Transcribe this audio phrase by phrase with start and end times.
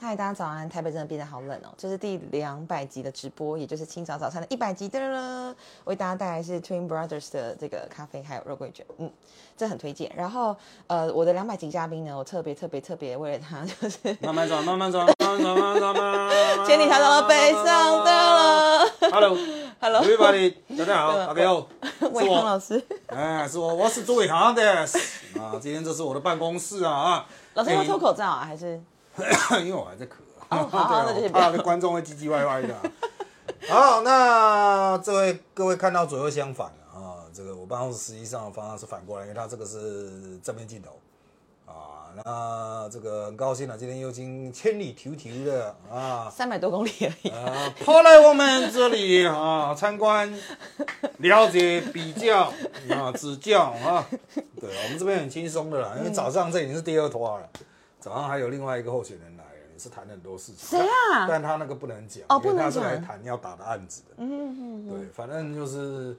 [0.00, 0.68] 嗨，大家早安！
[0.68, 1.74] 台北真的变得好冷哦。
[1.76, 5.52] 这是第两百集的直播，也就是清早早餐的一百集的了。
[5.86, 9.10] 为大家带来是 Twin Brothers 的这个咖啡还有肉桂卷，嗯，
[9.56, 10.08] 这很推荐。
[10.16, 10.54] 然后
[10.86, 16.30] 呃，我的两百集嘉宾呢，我特别特别特别为了他，就是慢慢走，慢慢走，慢慢走，慢慢走，慢慢。
[16.64, 18.86] 千里迢迢北上的了。
[19.10, 21.66] Hello，Hello，Everybody， 大家好，大家好，
[22.12, 24.86] 伟康老师，哎，是我，我是朱伟航的啊。
[25.60, 27.26] 今天这是我的办公室啊啊。
[27.54, 28.80] 老师要脱口罩啊，还是？
[29.60, 30.12] 因为我还在咳。
[30.50, 32.74] 哦， 好好，那就是怕观众会唧唧歪歪的。
[33.68, 40.98] 好，那这位各位看到左右相反啊，这个我办公室实际上的方向是反过来，因为它这个是正面镜头
[41.70, 42.08] 啊。
[42.24, 50.32] 那这个很高兴啊，今天又经千里迢迢的啊， 三百多公里而已啊，跑来我们这里啊参观、
[51.18, 52.50] 了解、比较
[52.90, 54.06] 啊、指教啊。
[54.58, 57.48] 对，我们这边很轻松的啦，因为早上这已经是第二拖了，
[58.08, 59.44] 早上还有另外一个候选人来。
[59.70, 60.80] 也是谈很多事情，谁
[61.12, 61.28] 啊？
[61.28, 64.14] 但他那个不能讲，哦，不能他是来谈要打的案子的。
[64.16, 66.16] 嗯嗯对，反正就是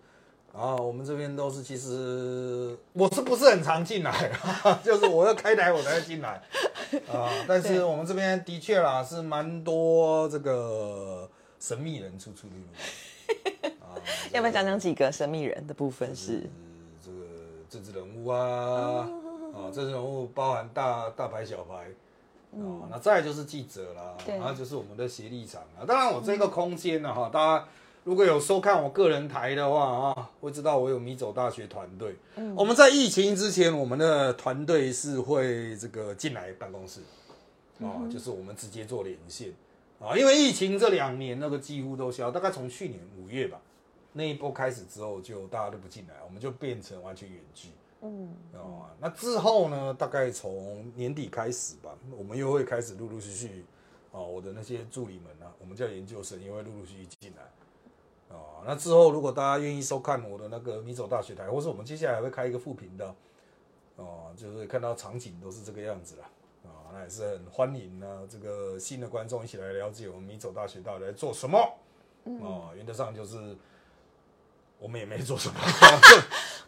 [0.54, 4.32] 啊，我们这边都是，其实我是不是很常进来？
[4.82, 6.42] 就是我要开台我才进来
[7.12, 7.28] 啊。
[7.50, 13.68] 但是我们这边的确啦，是蛮多这个神秘人出出入入。
[13.84, 14.00] 啊，
[14.32, 16.16] 要不要讲讲几个神秘人的部分？
[16.16, 16.50] 是
[17.04, 17.18] 这个
[17.70, 19.06] 政治人物啊，
[19.60, 21.90] 啊，政治人物包含大大牌小牌。
[22.52, 25.86] 哦，那再就是记者啦，然后就是我们的协力场啊。
[25.86, 27.68] 当然，我这个空间呢，哈，大家
[28.04, 32.16] 如果有收看我个人台的话啊，会知道我有米走大学团队。
[32.38, 37.02] 嗯，我们在疫情之前，我们的团队是会这个进来办公室，
[37.82, 39.54] 啊，就是我们直接做连线
[40.00, 40.18] 啊。
[40.18, 43.62] 因为疫情这两年那个几乎都消，大概从去年五月吧
[44.14, 47.70] 那一波开始之后，就大家都不进来，我们就变成完全远距。
[48.02, 49.94] 嗯，哦，那之后呢？
[49.94, 53.66] 大概从年底开始吧，我们又会开始陆陆续续，
[54.12, 57.44] 哦，我的那些助理们呢，我们叫研究生，也会陆陆续续进来。
[58.30, 63.14] 哦，那之后如果大家愿意收看我的那个米走大学台，或是我们接下来还会开一个副频道，
[63.98, 66.24] 哦，就是看到场景都是这个样子了。
[66.64, 71.60] 啊，那也是很欢迎呢，这个新的观众一起来了解我们米走大学到底在做什么。
[72.24, 73.58] 哦，原则上就是
[74.78, 75.56] 我们也没做什么。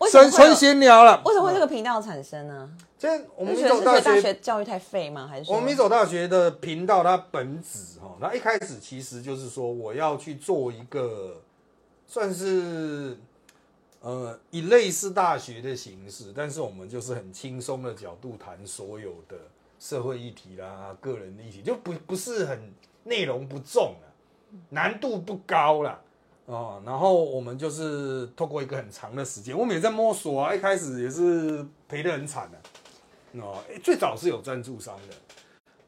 [0.09, 2.69] 纯纯闲聊了，为什么会这个频道产生呢？
[2.97, 5.27] 这我们米走大学教育太废吗？
[5.27, 11.41] 还是我们米走大学的频道它本质哈，那一开始其实就是说我要去做一个
[12.07, 13.17] 算是
[14.01, 19.35] 呃以类似大学的形式，但是我们就是很轻松的角度谈所有的
[19.79, 22.71] 社会议题啦、个人议题，就不不是很
[23.03, 24.13] 内容不重了，
[24.69, 25.99] 难度不高了。
[26.45, 30.53] 哦，然后我们就是透过一个很长的时间，我们也在摸索啊。
[30.53, 35.15] 一开始也是赔得很惨的，哦，最早是有赞助商的，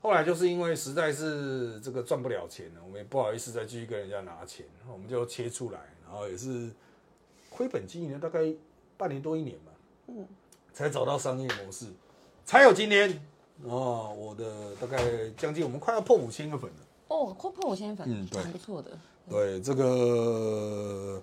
[0.01, 6.69] 后来就是因为实在是这个赚不了钱了，我们也不好意思再继续跟人家拿钱，我们就切出来，然后也是
[7.49, 8.39] 亏本经营了大概
[8.95, 9.71] 半年多一年吧，
[10.07, 10.25] 嗯，
[10.71, 11.87] 才找到商业模式，
[12.45, 13.21] 才有今天
[13.63, 16.77] 哦，我的大概将近我们快要破五千个粉了，
[17.09, 18.91] 哦，快破五千粉，嗯，对，不错的。
[19.29, 21.21] 对这个，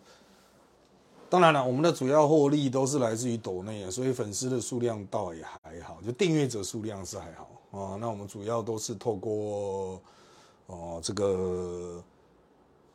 [1.29, 7.97] 当然了，我们的主要获利都是来自于抖内啊，所以粉丝的数量倒也还好，就订阅者数量是还好啊。
[8.01, 10.01] 那我们主要都是透过
[10.67, 12.03] 哦这个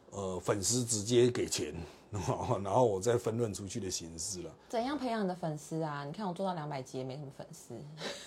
[0.10, 1.74] 呃粉丝直接给钱，
[2.12, 4.52] 然后我再分润出去的形式了。
[4.68, 6.04] 怎样培养你的粉丝啊？
[6.04, 7.76] 你看我做到两百集也没什么粉丝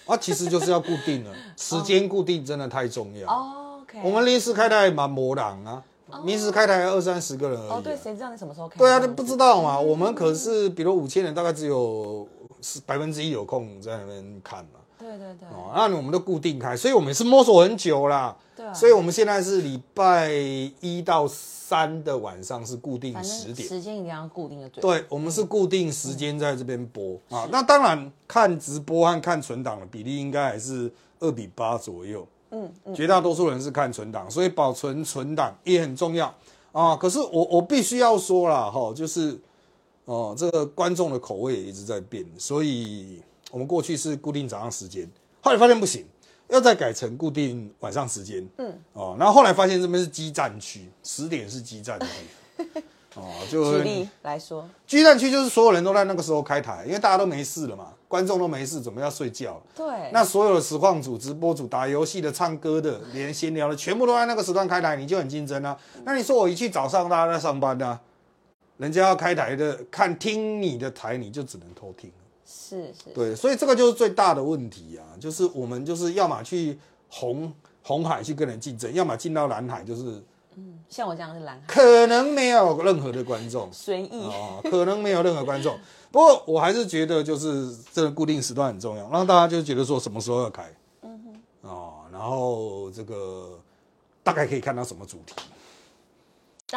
[0.06, 3.28] 啊，其实就是要固定了， 时间固定真的太重要。
[3.28, 5.82] 哦，OK，我们临时开台蛮磨人啊。
[6.24, 7.70] 临时开台二三十个人而已。
[7.70, 8.78] 哦，对，谁知道你什么时候开？
[8.78, 9.78] 对啊，不知道嘛。
[9.78, 12.26] 我们可是，比如五千人，大概只有
[12.62, 14.80] 十百分之一有空在那边看嘛。
[14.98, 15.48] 对对对。
[15.48, 18.36] 哦，那我们都固定开，所以我们是摸索很久啦。
[18.56, 18.72] 对。
[18.74, 20.30] 所以我们现在是礼拜
[20.80, 24.68] 一到三的晚上是固定十点，时间一定要固定的。
[24.70, 27.46] 对，我们是固定时间在这边播啊。
[27.52, 32.26] 那当然，看直播和看存档的比例应该还是二比八左右。
[32.50, 36.34] 嗯，绝大多数人是看存档，所以保存存档也很重要
[36.72, 36.96] 啊。
[36.96, 39.38] 可是我我必须要说了哈，就是
[40.04, 45.08] 哦，这个观众的口味也一直在变，所以我们过去是固定早上时间，
[45.42, 46.06] 后来发现不行，
[46.48, 48.46] 要再改成固定晚上时间。
[48.56, 52.06] 嗯，哦，然后后来发现这边是基站区，十点是基站区。
[53.14, 57.92] 哦，就举例来说，基站区就是所有人都在那个时候开台，因为大家都没事了嘛。
[58.08, 59.62] 观众都没事，准备要睡觉。
[59.76, 65.78] 对，那所有的实况组、直播组、打游戏的、唱歌的、连闲聊的，全部都在那个时段开台，你就很竞争啊。
[66.04, 68.00] 那你说我一去早上，大家在上班呢，
[68.78, 72.10] 人家要开台的，看听你的台，你就只能偷听。
[72.46, 73.10] 是是。
[73.14, 76.78] 对，所以这个就是最大的问题啊，就是我们就是要么去
[77.10, 77.52] 红
[77.82, 80.22] 红海去跟人竞争，要么进到蓝海，就是
[80.58, 84.08] 嗯，像我这样是蓝海，可能没有任何的观众，随意。
[84.24, 85.78] 哦，可能没有任何观众。
[86.10, 90.64] 不过我还是觉得，就是这个固定时段很重要，让大家就觉得说什么时候要开，
[91.02, 93.60] 嗯哼，哦，然后这个
[94.24, 95.34] 大概可以看到什么主题，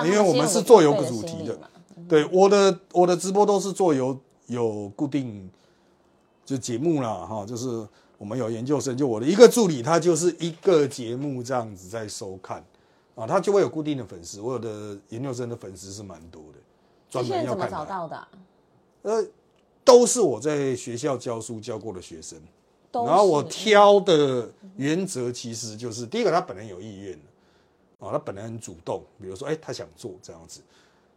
[0.06, 1.58] 因为我们是做有个主题的，
[2.08, 5.50] 对，我的我的直播都是做有有固定
[6.46, 7.88] 就节目啦，哈，就是
[8.18, 12.62] 我们有研究生，就我的一个助理，他就是一个节目这样子在收看，
[13.16, 16.60] 啊，他就会有固定的粉丝，我有的研究生的粉丝是蛮多的，
[17.10, 17.70] 专门要看。
[17.70, 18.28] 怎么找到的？
[19.04, 19.28] 呃，
[19.84, 22.40] 都是我在学校教书教过的学生，
[22.92, 27.20] 然后我挑的原则其实就是第一个，他本人有意愿。
[28.00, 30.60] 啊，他本人很主动，比如说，哎，他想做这样子。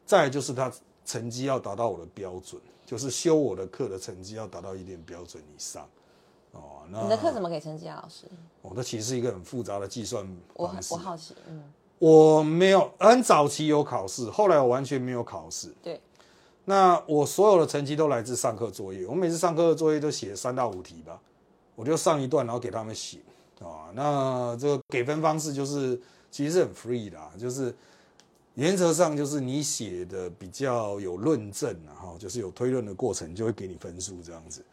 [0.05, 0.71] 再就是他
[1.03, 5.89] 成绩要达到我的标准，就是修我的课的成绩要达到一定标准以上。
[6.53, 8.27] 哦，那你的课怎么给成绩啊，老师？
[8.61, 10.29] 哦，那其实是一个很复杂的计算。
[10.53, 11.73] 我我好奇，嗯，
[12.05, 15.75] 我没有很早期有考试，后来我完全没有考试。
[15.83, 16.01] 对。
[16.67, 21.19] 那我所有的成绩都来自上课作业，我每次上课的作业都写三到五题吧，
[21.75, 23.19] 我就上一段，然后给他们写。
[23.61, 26.01] 啊，那这个给分方式就是。
[26.35, 27.73] 其实是很 free 的，就是
[28.55, 34.65] 原则上就是你写的比较有论证，然后就是有推论的过程，就会给你分数这样子。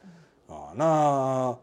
[0.47, 1.55] 啊，那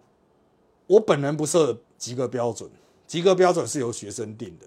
[0.87, 2.71] 我本人不设及格标准，
[3.09, 4.67] 及格标准是由学生定的，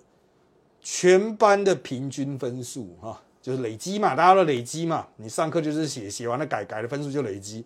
[0.82, 7.64] 全班的平均分数哈，就是累积嘛，大家都累积嘛，你上课就是写，写完了改，改了分数就累积。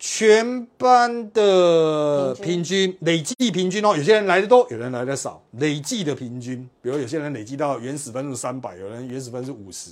[0.00, 5.42] 全班的平均累计平均哦，有些人来的多，有人来的少。
[5.52, 9.90] 累计的平均，比如有些人累积到原始分数三百，有人原始分是五十，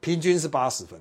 [0.00, 1.00] 平均是八十分，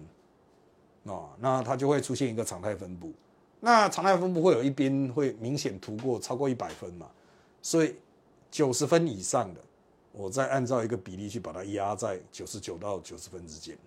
[1.04, 3.12] 哦，那它就会出现一个常态分布。
[3.60, 7.08] 那常态分布会有一边会明显突过超过一百分嘛？
[7.62, 7.96] 所以
[8.50, 9.60] 九十分以上的，
[10.16, 13.78] 我再按照一个比例去把它压在九十九到九十分之间。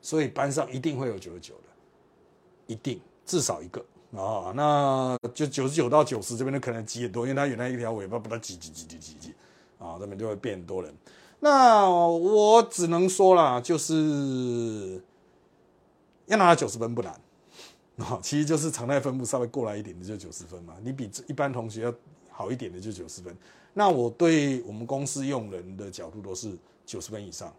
[0.00, 1.62] 所以班上一定会有九十九的，
[2.66, 3.00] 一定。
[3.26, 3.80] 至少一个
[4.14, 9.34] 啊，那就九十九到九十这边的可能挤很多，因为它原来一条尾巴把它挤挤挤挤挤挤，
[9.78, 10.94] 啊，这边就会变很多人。
[11.40, 15.02] 那我只能说了，就是
[16.26, 17.18] 要拿到九十分不难
[17.96, 21.94] 啊，其实就是常态分布稍微过来一点的就九十分嘛，你比一般同学要
[22.30, 23.34] 好一点的就九十分。
[23.74, 26.56] 那我对我们公司用人的角度都是
[26.86, 27.52] 九十分以上。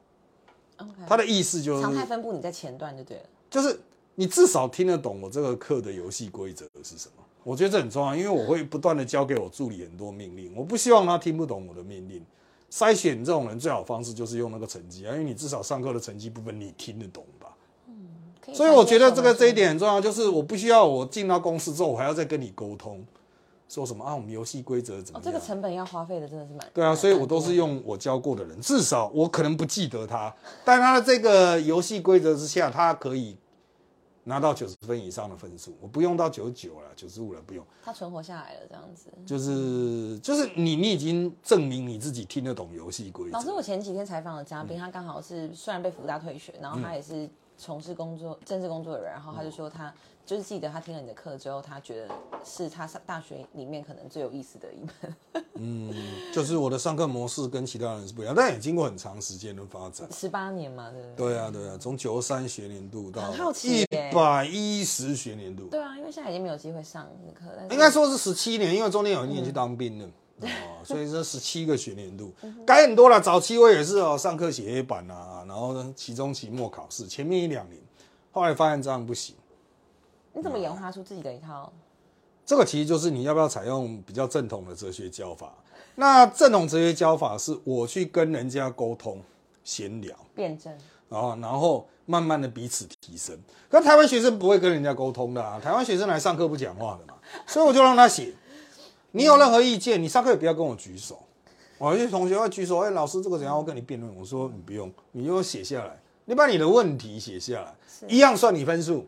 [0.77, 3.79] OK，他的意思就是常态分布你在前段就对了，就是。
[4.17, 7.23] 你至少听得懂我这个课的游戏规则是什么？
[7.43, 12.25] 我觉得这很重要，因为我会不断的教给我助理很多命令，我不希望他听不懂我的命令。
[12.71, 17.53] 筛选这种人最好方式就是用那个成绩啊，因为你至少上课的成绩部分你听得懂吧？
[17.89, 23.05] 嗯，所以我觉得这个这一点很重要，就是我不需要我进到公司之后我还要再跟你沟通，
[23.67, 24.15] 说什么啊？
[24.15, 25.23] 我们游戏规则怎么样？
[25.23, 30.33] 这个成本要花费的真的是蛮对啊，所以我都是用我教过的人，至少我可能不记得他，
[30.63, 33.37] 但他的这个游戏规则之下，他可以。
[34.27, 37.63] 拿到九十分以上的分数，我不用到九十九了，九十五了，不用。
[37.83, 39.11] 他存活下来了，这样子。
[39.23, 43.37] 就是就是你你已经证明你自己听得懂游戏规则。
[43.37, 49.93] 老师，我前几天采访的嘉宾，他刚好是虽然被福大退学，然后他也是从事工作政治工作的人，然后他就说他。
[50.25, 52.09] 就是记得他听了你的课之后，他觉得
[52.43, 55.43] 是他上大学里面可能最有意思的一门。
[55.53, 55.93] 嗯，
[56.33, 60.07] 就是我的上课模式跟其他人是不一样，但也经过很长时间的发展。
[60.11, 61.27] 十八年嘛，对不对？
[61.27, 63.21] 对啊，对啊，从九三学年度到
[63.63, 65.67] 一百一十学年度。
[65.67, 67.67] 对啊，因为现在已经没有机会上课了。
[67.69, 70.09] 应该说是十七年，因为中间有一年去当兵了，
[70.41, 72.33] 哦，所以这十七个学年度
[72.65, 73.21] 改很多了。
[73.21, 77.79] 早期我也是哦，上课写黑板啊，然后呢，期中、期末考试，前面一两年，
[78.31, 79.35] 后来发现这样不行。
[80.35, 81.71] 你怎么演化出自己的一套？
[82.45, 85.51] 这个其实就是你要不要采用比较正统的哲学教法。
[85.95, 89.21] 那正统哲学教法是我去跟人家沟通、
[89.63, 90.71] 闲聊、辩证，
[91.07, 93.35] 然后然后慢慢的彼此提升。
[93.69, 98.33] 可台湾学生不会跟人家沟通的啊，台湾学生来上课不讲话的嘛，所以我就让他写。
[99.11, 101.17] 你有任何意见，你上课也不要跟我举手。
[101.77, 103.57] 我有些同学会举手，哎，老师这个怎样？
[103.57, 104.13] 我跟你辩论。
[104.17, 107.73] 我说你不用，你就写下来，你把你的问题写下来，
[108.07, 109.07] 一样算你分数。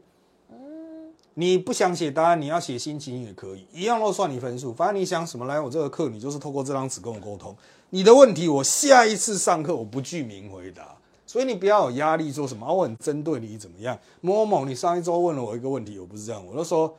[1.39, 4.73] 你不想写答案，你要写心情也可以，一样都算你分数。
[4.73, 7.55] 反正你想什么来我这个课，你就是透过这张纸跟我沟通。
[7.91, 13.95] 你的问题，我下一次上课我不具名回答，所以你不要有压力，说什么我很针对你怎么样？
[14.19, 16.91] 某某，你上一周问了我一个问题，我不是这样，我就说，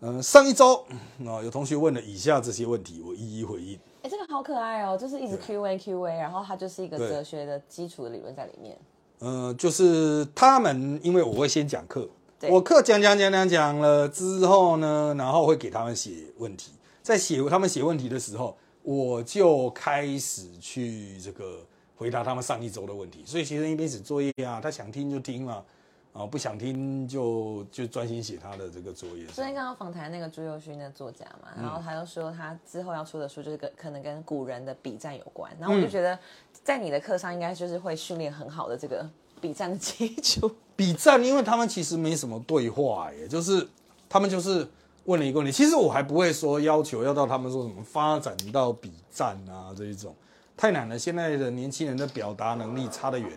[0.00, 0.82] 嗯，上一周
[1.26, 3.78] 啊有同学问了以下这些问题，我一一回应。
[4.02, 8.78] 哎，这个好可爱哦，就是一直 Q A Q A，然后它就是一个哲学的基础的理论在里面。
[9.20, 12.08] 嗯，就是他们，因为我会先讲课。
[12.42, 21.64] 我课讲讲讲讲讲了之后呢，然后会给他们写问题，在写他们写问题的时候，我就开始去这个
[21.96, 23.22] 回答他们上一周的问题。
[23.24, 25.64] 所以学生一边写作业啊，他想听就听嘛。
[26.12, 29.26] 啊，不想听就就专心写他的这个作业。
[29.26, 36.18] 昨天刚刚访谈那个朱佑勋的作家嘛，然后他就说他之后要出的书就是跟可能跟古人的笔战有关，然后我就觉得
[36.64, 39.06] 在你的课上应该就是会训练很好的这个
[39.40, 40.50] 笔战的基础。
[40.76, 43.66] 比战，因为他们其实没什么对话，也就是
[44.08, 44.68] 他们就是
[45.04, 45.50] 问了一个问题。
[45.50, 50.14] 其实我还不会说要求要到他们说什么发展到比战啊这一种，
[50.56, 50.98] 太难了。
[50.98, 53.30] 现在的年轻人的表达能力差得远。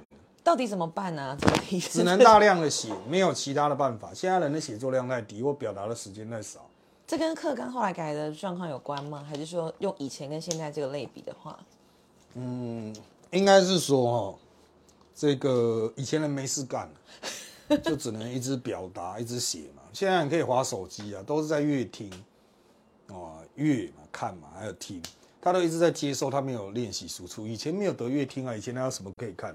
[0.43, 1.37] 到底怎么办呢？
[1.91, 4.11] 只能大量的写，没有其他的办法。
[4.13, 6.59] 现在人的写作量太低，或表达的时间太少。
[7.05, 9.23] 这跟课纲后来改的状况有关吗？
[9.27, 11.57] 还是说用以前跟现在这个类比的话？
[12.33, 12.95] 嗯，
[13.31, 14.39] 应该是说哈，
[15.19, 16.89] 这个以前人没事干，
[17.83, 19.83] 就只能一直表达，一直写嘛。
[19.91, 22.09] 现在你可以划手机啊，都是在阅听
[23.07, 25.03] 哦，阅嘛，看嘛，还有听，
[25.41, 27.45] 他都一直在接受，他没有练习输出。
[27.45, 29.53] 以前没有得阅听啊，以前他有什么可以看？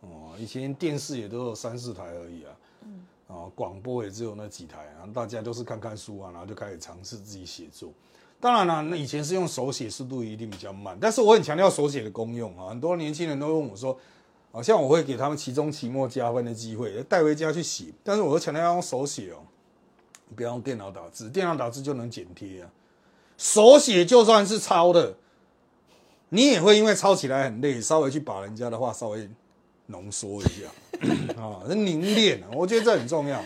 [0.00, 7.92] 哦，以前电视也都有三四台而已啊，嗯，啊，广播也只有那几台啊，大家都是看看书啊，然后就开始尝试自己写作。
[8.40, 12.70] 当然了，那以前是用手写，速度一定比较慢，但是我很强调手写的功用啊。
[12.70, 13.98] 很多年轻人都问我说，
[14.52, 19.42] 好像我会给他们期中、期末加分的机会，带回家去写，但是我强调要用手写哦，
[20.36, 22.70] 不要用电脑打字，电脑打字就能剪贴啊，
[23.36, 25.16] 手写就算是抄的，
[26.28, 29.28] 你也会因为抄起来很累，稍微去把人家的话稍微。
[29.86, 30.70] 浓缩一下。
[31.36, 33.36] 啊，凝练啊，我觉得这很重要。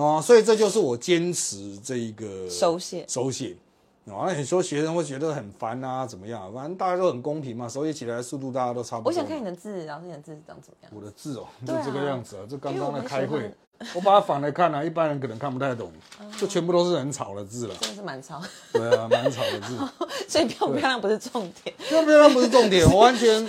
[0.00, 3.04] 啊，所以这就是我坚持这一个手写。
[3.06, 3.56] 手写
[4.06, 4.24] 啊。
[4.26, 6.52] 那你说学生会觉得很烦啊，怎么样？
[6.52, 9.10] 反正大家都很公平嘛，手写起来速度大家都差不多。
[9.10, 10.92] 我想看你的字，老师你的字长怎么样？
[10.94, 12.46] 我的字哦， 就这个样子啊。
[12.48, 13.52] 就刚刚的开会，
[13.94, 15.92] 我把它反来看啊，一般人可能看不太懂，
[16.38, 17.74] 就全部都是很吵的字了。
[17.80, 18.40] 真的是蛮吵。
[18.72, 19.78] 对啊，蛮吵的字。
[20.28, 23.46] 所以漂不漂亮不是重点，漂不漂亮不是重点，我完全。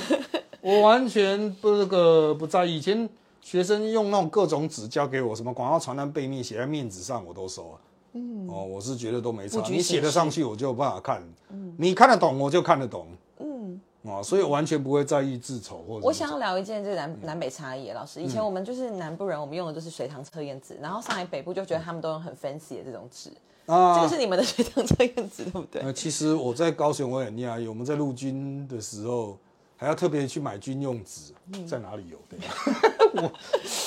[0.59, 2.75] 我完全不这个不在意。
[2.77, 3.07] 以前
[3.41, 7.79] 学生用那种各种纸交给我，什么广告传单背面写在面纸上，我都收啊。
[8.13, 9.61] 嗯，哦，我是觉得都没差。
[9.69, 11.21] 你写得上去，我就有办法看。
[11.49, 13.07] 嗯，你看得懂，我就看得懂。
[13.39, 16.05] 嗯，哦，所以完全不会在意字丑或者。
[16.05, 18.21] 我想要聊一件这个南南北差异，老师。
[18.21, 23.31] 以前我们就是南部人，我们用的就是水塘测验纸，然后上海北部就觉得他们都用很 fancy 的这种纸。
[23.65, 25.81] 啊，这个是你们的水塘测验纸，对不对？
[25.81, 29.37] 呃，其实我在高雄我也很讶异，我们在陆军的时候。
[29.79, 31.31] 还要特别去买军用纸，
[31.67, 32.17] 在哪里有？
[33.13, 33.31] 我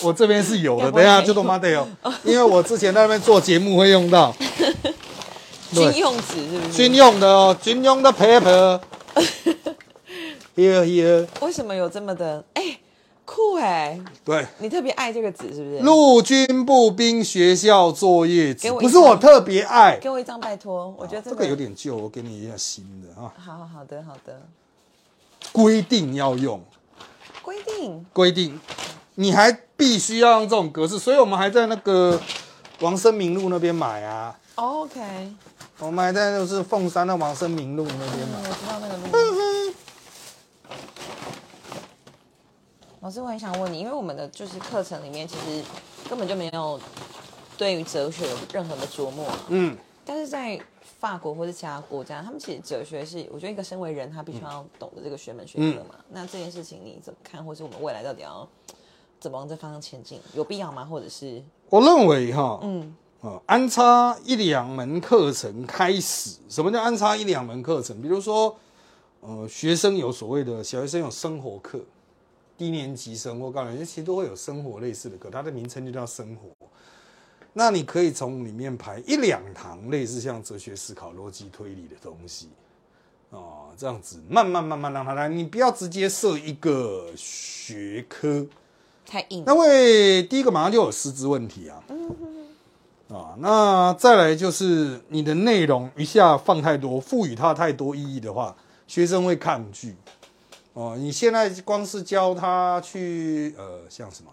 [0.09, 1.87] 我这边是有的，等下就都妈得有，
[2.25, 4.35] 因为我之前在那边做节目会用到
[5.73, 6.73] 军用纸，是不是？
[6.73, 8.81] 军用的哦，军用的 paper。
[10.57, 11.27] Here here。
[11.41, 12.45] 为什么有这么的？
[12.55, 12.81] 哎，
[13.25, 13.99] 酷哎！
[14.25, 15.79] 对，你特别爱这个纸是不是？
[15.79, 19.97] 陆军步兵学校作业纸，不是我特别爱。
[19.99, 23.33] 给我一张，拜托，我觉得这个有点旧，我给你一下新的啊。
[23.39, 24.43] 好好的，好的。
[25.53, 26.61] 规定要用，
[27.43, 28.61] 规定规定，
[29.21, 32.19] 你还必须要用这种格式，所以我们还在那个
[32.81, 34.35] 王生明路那边买啊。
[34.55, 34.99] OK，
[35.79, 38.39] 我们还在就是凤山的王生明路那边买。
[38.39, 39.75] 我知道那个路。
[43.01, 45.63] 老师，我很想问你，因为我们的就是课程里面其实
[46.09, 46.81] 根本就没有
[47.59, 49.27] 对于哲学有任何的琢磨。
[49.49, 50.59] 嗯，但是在。
[50.99, 55.95] 法国或者其他国家，他们其实哲学是，我觉得一个身为人，他必须要懂得这个学门学科嘛。
[56.11, 58.47] 那这件事情你怎么看，或是我们未来到底要
[59.21, 60.19] 怎么往这方向前进？
[60.35, 60.85] 有必要吗？
[60.85, 61.43] 或者是？
[61.69, 66.39] 我认为哈，嗯，啊，安插一两门课程开始。
[66.49, 68.01] 什么叫安插一两门课程？
[68.01, 68.57] 比如说，
[69.21, 71.79] 呃，学生有所谓的小学生有生活课，
[72.57, 76.49] 低年级生活，高年级其实都会有生活类似的课，它的名称就叫生活。
[77.53, 82.49] 那你可以从里面排一两堂类似像哲学思考、逻辑推理的东西，
[83.31, 88.47] 哦，这样子慢慢慢慢让他来，你不要直接设一个学科，
[89.11, 89.43] 太硬。
[89.45, 92.17] 那会第一个马上就有师资问题啊，嗯
[93.09, 99.97] 啊，那再来就是你的内容一下放太多，赋予它太多意义的话，学生会抗拒。
[100.75, 104.31] 哦，你现在光是教他去呃，像什么？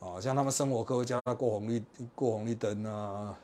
[0.00, 1.82] 啊，像他们生活课会教他过红绿
[2.14, 3.36] 过红绿灯啊，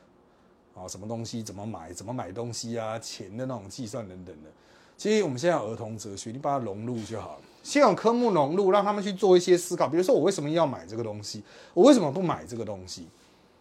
[0.73, 4.49] 啊，什么东西怎么买，怎么买东西啊，钱的那种计算等等的。
[4.97, 7.41] 其实我们现在有儿童哲学，你把它融入就好了。
[7.65, 9.89] 先有科目融入，让他们去做一些思考。
[9.89, 11.43] 比如说，我为什么要买这个东西？
[11.73, 13.07] 我为什么不买这个东西？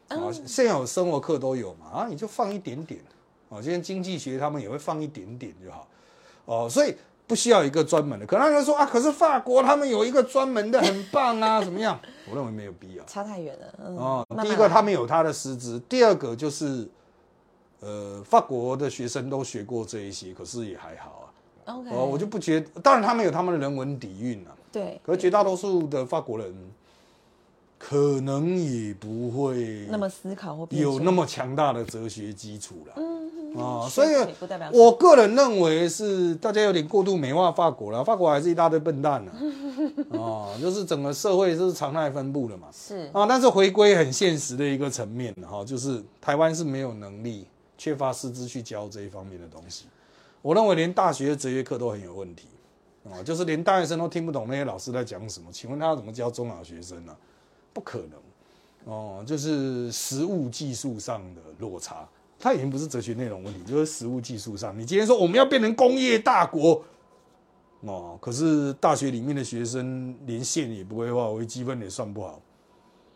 [0.09, 3.01] 啊，现有生活课都有嘛，啊，你就放一点点。
[3.49, 5.89] 啊，今天经济学他们也会放一点点就好。
[6.45, 6.95] 哦，所以。
[7.27, 11.99] 不需要一个专门的，可能有人说啊，可是法国他们有一个专门的，很棒啊， 怎么样？
[12.29, 13.95] 我认为没有必要，差太远了。
[13.97, 16.87] 哦，第一个他们有他的师资，第二个就是，
[17.81, 21.24] 呃，法国的学生都学过这一些，可是也还好
[21.65, 21.75] 啊。
[21.75, 24.55] OK，我就不觉得，当然他们有他们的人文底蕴啊。
[24.73, 26.55] 对，可是绝大多数的法国人。
[27.77, 32.95] 可能也不会那么思考或有那么强大的哲学基础了。
[32.97, 34.09] 嗯啊，所以
[34.73, 38.03] 我个人认为是大家有点过度美化法国了。
[38.03, 39.33] 法国还是一大堆笨蛋呢。
[40.19, 42.69] 啊，就是整个社会是常态分布的嘛。
[42.73, 49.85] 是啊，但是回归很现实的一个层面哈，就是台湾是没有能力、缺乏师资去教这一方面的东西。
[50.45, 52.49] 我认为连大学的哲学课都很有问题
[53.11, 55.51] 啊，就是连大学生都听不懂那些老师在讲什么。
[55.51, 57.17] 请问他怎么教中小学生呢？
[57.73, 62.07] 不可能，哦，就是实物技术上的落差，
[62.39, 64.79] 它已经不是哲学内容问题，就是实物技术上。
[64.79, 66.85] 你今天说我们要变成工业大国，
[67.81, 72.39] 哦，可是大学里面的学生连线也不会画，微积分也算不好，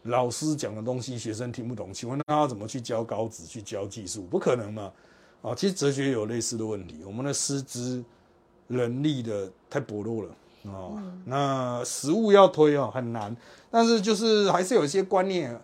[0.05, 4.23] 老师讲的东西学生听不懂，请问他要怎么去教高职，去教技术？
[4.23, 4.91] 不可能嘛？
[5.43, 8.05] 啊，其实哲学有类似的问题，我们的师资
[8.67, 10.35] 能力的太薄弱了。
[10.65, 13.35] 哦，那实物要推哦很难，
[13.71, 15.59] 但是就是还是有一些观念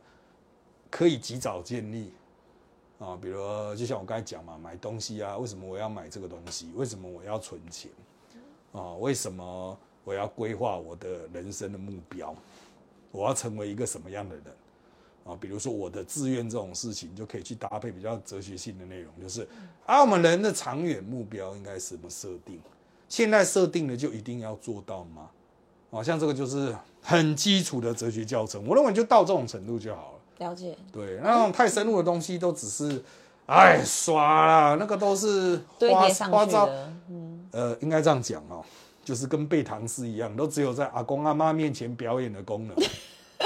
[0.90, 2.12] 可以及早建立
[2.98, 3.38] 啊，比如
[3.74, 6.70] 就像我刚才讲嘛，买东西啊，为什么我要买这个东西？
[6.76, 7.90] 为什么我要存钱？
[8.72, 12.34] 啊，为什么我要规划我的人生的目标？
[13.10, 14.44] 我要成为一个什么样的人？
[15.24, 19.48] 啊，比如说我的志愿这种事情，就可以去搭配比较哲学性的内容，就是
[19.86, 22.60] 啊，我们人的长远目标应该什么设定？
[23.08, 25.30] 现在设定的就一定要做到吗？
[25.90, 30.48] 啊，像这个就是很基础的哲学教程，我认为就到这种程度就好了。
[30.48, 30.76] 了解。
[30.92, 33.02] 对，那种太深入的东西都只是，
[33.46, 36.68] 哎，刷啦，那个都是花花招。
[37.08, 37.48] 嗯。
[37.52, 38.64] 呃，应该这样讲哦，
[39.04, 42.76] 就是跟背唐诗一样，都只有在阿公阿妈面前表演的功能，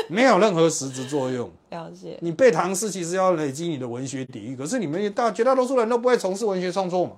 [0.09, 1.51] 没有任何实质作用。
[1.71, 2.19] 了解。
[2.21, 7.13] 你背唐诗其实要累积你的文学底蕴，可是你们大绝大多数人都不会从事文学创作嘛，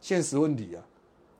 [0.00, 0.82] 现实问题啊。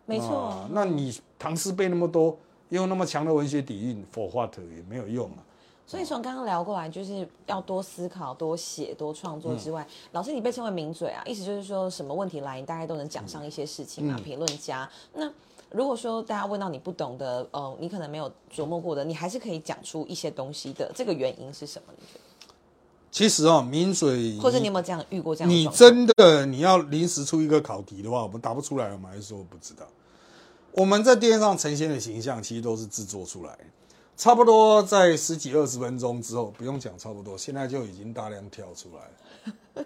[0.05, 2.37] 没错，那你唐诗背那么多，
[2.71, 5.38] 用那么强的文学底蕴，for what 也没有用啊。
[5.87, 14.19] 所以从刚刚聊过来，就是要多思考、多写、多创作之外，老师你被称为名嘴啊，意思就是说什么问题来，你大概都能讲上一些事情啊。
[14.25, 15.31] 评论家，那
[15.75, 20.91] 如果说大家问到你不懂的，呃，你可能没有琢磨过的，你还是可以讲出一些东西的。
[20.95, 21.93] 这个原因是什么？
[21.99, 22.21] 你觉得？
[23.11, 25.51] 其实哦，名嘴，或者你有没有这样遇过这样？
[25.51, 29.87] 你真的你要临时出一个考题的话，我们答不出来，我们还是说不知道。
[30.73, 33.59] 我们在电视上呈现的形象，其实都是制作出来。
[34.17, 39.85] 差不多在十几二十分钟之后，不用讲，差不多现在就已经大量跳出来了。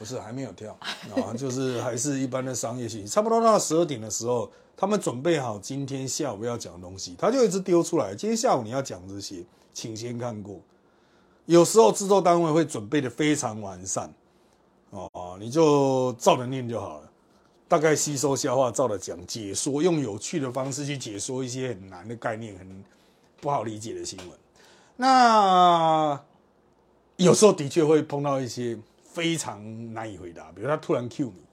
[0.00, 0.74] 不是，还没有跳
[1.14, 3.06] 啊， 就是还是一般的商业性。
[3.06, 8.14] 差不多到十二点的时候，他们准备好今天下午要讲的东西，他就一直丢出来。
[8.14, 10.58] 今天下午你要讲这些，请先看过。
[11.44, 14.10] 有时候制作单位会准备的非常完善，
[14.88, 17.10] 哦，你就照着念就好了，
[17.68, 22.84] 大概吸收消化，照着讲，解说，用有趣的方式去解说一些很难的概念，很
[23.38, 24.28] 不好理解的新闻。
[24.96, 26.18] 那
[27.16, 28.78] 有时候的确会碰到一些
[29.20, 31.44] 非常难以回答，比如他突然 Q 你，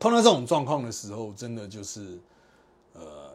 [0.00, 2.18] 碰到这种状况的时候，真的就是
[2.94, 3.28] 呃。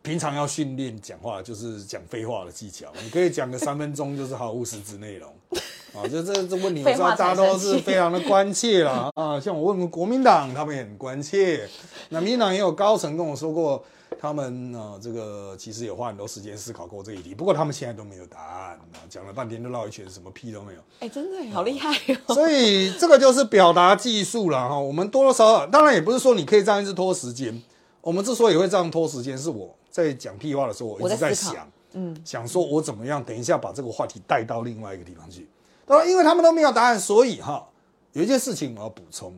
[0.00, 2.90] 平常要训练讲话，就是讲废话的技巧。
[3.04, 5.30] 你可以讲个三分钟，就是毫无实质内容。
[5.94, 9.10] 啊，就这这问题，我知道大家都是非常的关切啦。
[9.14, 11.68] 啊，像我问国民党，他们也很关切。
[12.08, 13.84] 那民党也有高层跟我说过，
[14.20, 18.70] 他们啊，这个其实有花很多时间思考过这一题，不过他们现在都没有答案。
[18.92, 20.80] 啊，讲了半天都绕一圈，什么屁都没有。
[21.00, 21.96] 哎，真的好厉害
[22.26, 22.34] 哦。
[22.34, 24.78] 所以这个就是表达技术了哈。
[24.78, 27.62] 我们多多少少，当然也不是说你可以这样一直拖时间。
[28.00, 29.74] 我们之所以会这样拖时间，是我。
[29.90, 35.46] 在讲屁话的时候，我一直在想，嗯，想说我怎么样，等一下把这个话题带到另外一个地方去。
[35.84, 37.68] 当然，因为他们都没有答案，所以哈，
[38.12, 39.34] 有一件事情我要补充，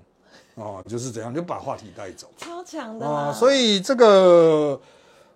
[0.55, 2.29] 哦，就是怎样，就把话题带走。
[2.37, 3.33] 超强的啊！
[3.33, 4.81] 所以这个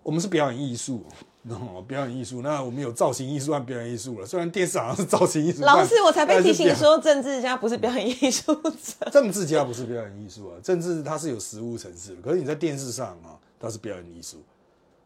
[0.02, 1.04] 我们是表演艺术，
[1.48, 2.40] 哦，表演艺术。
[2.42, 4.26] 那我们有造型艺术和表演艺术了。
[4.26, 9.10] 虽然电视好像是造型艺术，老师我才被提醒说，政治家不是表演艺术者。
[9.12, 12.22] 政治家不是表演艺术啊，政治它是有实物层次的。
[12.22, 14.36] 可是你在电视上啊，它是表演艺术。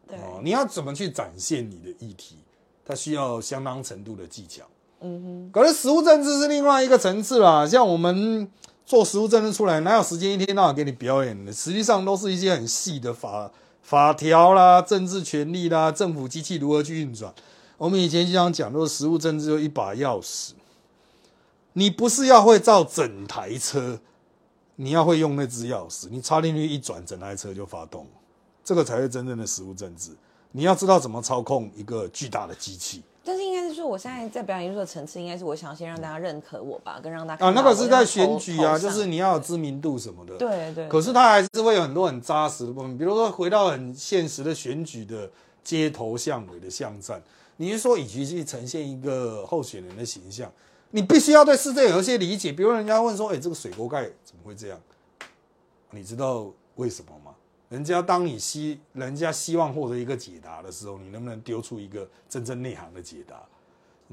[0.09, 2.37] 哦，你要怎么去展现你的议题？
[2.85, 4.63] 它需要相当程度的技巧。
[4.99, 7.65] 嗯哼，可是实物政治是另外一个层次啦。
[7.65, 8.45] 像我们
[8.85, 11.53] 做实物政治出来，哪有时间一天到晚给你表演的？
[11.53, 13.49] 实际上都是一些很细的法
[13.81, 17.33] 法条啦、政治权利啦、政府机器如何去运转。
[17.77, 20.51] 我们以前经常讲，说实物政治就一把钥匙，
[21.73, 23.99] 你不是要会造整台车，
[24.75, 28.05] 你要会用那只钥匙，你插进去一转，整台车就发动。
[28.63, 30.11] 这个才是真正的实物政治。
[30.51, 33.01] 你要知道怎么操控一个巨大的机器。
[33.83, 40.37] 我现在在表演艺术的层次，应该是我想要先让大家认可我吧，跟让大家啊，那个是在选选举啊，就是你要有知名度什么的。
[40.37, 40.87] 对对。
[40.87, 45.29] 可是他还是会有很多很扎实的部分，比如说回到很现实的选举的
[45.63, 47.21] 街头巷尾的巷战，
[47.57, 50.51] 你是说以及去呈现一个候选人的形象，
[50.91, 52.51] 你必须要对市政有一些理解。
[52.51, 54.79] 比如人家问说，哎，这个水锅盖怎么会这样？
[55.91, 57.35] 你知道为什么吗？
[57.69, 63.35] 人家当你希人家希望获得一个解答的时候，你能不能丢出一个真正内行的解答？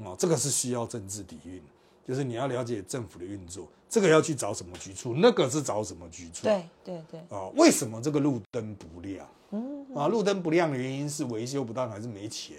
[0.05, 1.61] 哦，这个是需要政治底蕴，
[2.07, 6.43] 就是你要了解政府的运作，这个要去找什么局处，那个是找什么局处？
[6.43, 7.19] 对对对。
[7.29, 9.27] 啊，为什么这个路灯不亮？
[9.51, 12.57] 嗯，啊，路灯不亮的原因是维修不当，还是没钱，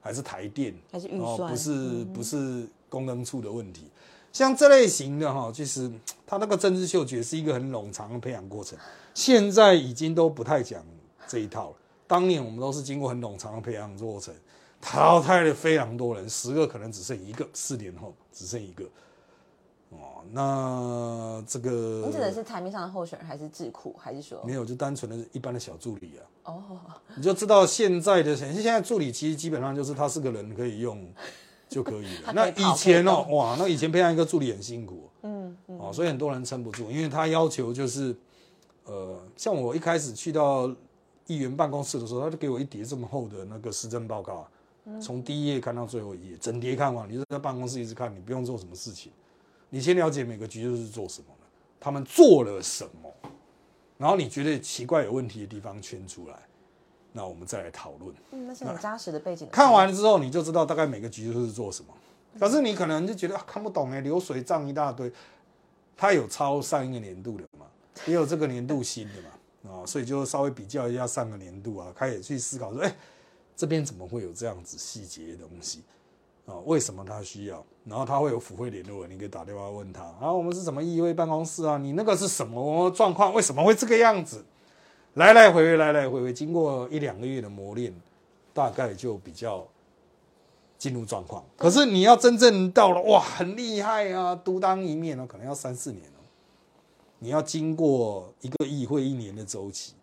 [0.00, 1.50] 还是台电，还是预算？
[1.50, 3.84] 不是不是公灯处的问题。
[4.32, 5.88] 像这类型的哈，其实
[6.26, 8.76] 他那个政治嗅觉是一个很冗长的培养过程。
[9.14, 10.84] 现在已经都不太讲
[11.28, 11.76] 这一套了。
[12.08, 14.34] 当年我们都是经过很冗长的培养过程，
[14.84, 18.84] 淘汰了非常多人，十个可能只剩一个，四年后只剩一个。
[19.90, 26.52] 哦，那这个你指的是台面上的候选人，还是智库，还是说没有，就单纯的一般的小助理啊？
[26.52, 26.62] 哦，
[27.16, 31.06] 你就知道现在的现在助理其实基本上就是他是个人可以用
[31.68, 32.32] 就可以了。
[32.34, 38.14] 那以前哦，哇，那以前培养一个助理很辛苦，嗯，哦，所以很多人撑不住，因为他要求就是。
[38.86, 40.68] 呃，像我一开始去到
[41.26, 44.46] 议员办公室的时候，他就给我一叠这么厚的那个施政报告，
[45.00, 47.08] 从第一页看到最后一页，整叠看完。
[47.08, 49.10] 你就在办公室一直看，你不用做什么事情，
[49.70, 51.46] 你先了解每个局就是做什么的，
[51.80, 53.12] 他们做了什么，
[53.96, 56.36] 然后你觉得奇怪有问题的地方圈出来，
[57.12, 58.14] 那我们再来讨论。
[58.32, 59.48] 嗯，那是很扎实的背景。
[59.50, 61.94] 看完之后，你就知道大概每个局就是做什么。
[62.38, 65.10] 可是你可能就觉得看不懂哎，流水账一大堆，
[65.96, 67.66] 他有超上一个年度的嘛？
[68.06, 72.96] 也有这个年度新的嘛，啊，所以就稍微比较一下上个年度啊，开始去思考说，哎，
[73.56, 75.82] 这边怎么会有这样子细节的东西
[76.46, 76.56] 啊？
[76.64, 77.64] 为什么他需要？
[77.84, 80.02] 然后他会有府会联络人，你可以打电话问他。
[80.20, 81.78] 啊，我们是什么议会办公室啊？
[81.78, 83.32] 你那个是什么状况？
[83.34, 84.44] 为什么会这个样子？
[85.14, 87.94] 来来回回，来来回回，经过一两个月的磨练，
[88.52, 89.64] 大概就比较
[90.76, 91.44] 进入状况。
[91.56, 96.18] 可是你要真正到了哇，很厉害啊，独当一面哦，可能要三四年哦。
[97.20, 99.94] 你要经过一个议会一年的周期，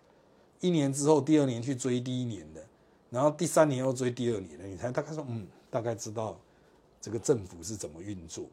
[0.61, 2.63] 一年之后，第二年去追第一年的，
[3.11, 6.35] 然后第三年又追第二年了，你才大概说，嗯，大概知道
[7.01, 8.45] 这个政府是怎么运作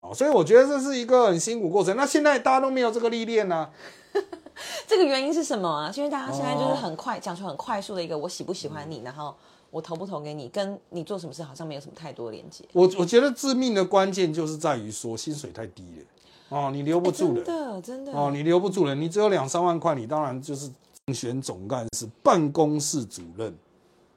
[0.00, 0.12] 啊。
[0.12, 1.96] 所以我觉得这是一个很辛苦过程。
[1.96, 3.70] 那现在大家都没有这个历练呢，
[4.86, 5.90] 这个原因是什么啊？
[5.96, 9.34] 因为大家现在就是很快讲出很快速的一个我喜不喜欢你，然后
[9.70, 12.62] 我投不投给你，跟你做什么事好像没有什么太多连接。
[12.74, 16.04] 我我觉得致命的关键就是在于说薪水太低了。
[16.50, 18.12] 哦，你留不住的，真的真的。
[18.12, 20.70] 哦，你留不住人，你只有两三万块，你当然就是
[21.06, 23.52] 竞选总干事、办公室主任。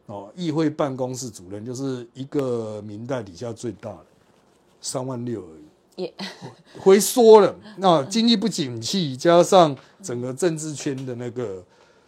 [0.08, 4.06] 哦，议会办公室主任就是一个明代底下最大的，
[4.82, 6.04] 三万六而已。
[6.04, 6.14] 也
[6.80, 7.56] 回缩了。
[7.78, 11.64] 那经济不景气，加上整个政治圈的那个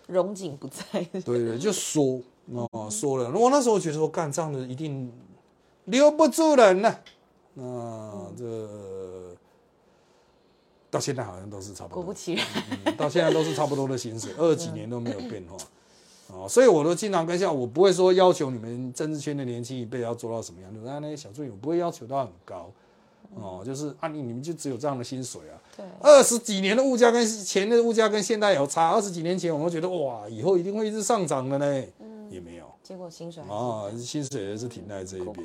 [0.08, 3.32] 荣景不在，对对，就缩哦，缩了。
[3.32, 5.12] 我那时候觉得说，干这样的一定
[5.86, 6.96] 留不住人呢。
[7.54, 8.70] 那这。
[10.92, 15.56] 到现在好像都是差不多，果不其然，到现在都是差不多的薪水，二几年都没有变化，
[16.32, 22.72] 哦，所以我都经常跟像，我不会说要求你们政治圈的年轻一辈要做到什么样，就是那些小助理，我不会要求到很高，
[23.36, 32.20] 哦，就是啊，你你们就只有这样的薪水啊，对，二十几年的物价跟前的物价跟现在有差，二十几年前我们觉得哇，以后一定会一直上涨的呢，嗯。
[32.30, 35.36] 也没有，结果薪水啊，薪水也是停在这一边。